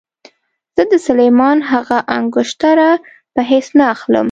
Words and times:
زه 0.75 0.83
د 0.91 0.93
سلیمان 1.07 1.57
هغه 1.71 1.97
انګشتره 2.17 2.89
په 3.33 3.41
هېڅ 3.51 3.65
نه 3.77 3.85
اخلم. 3.93 4.19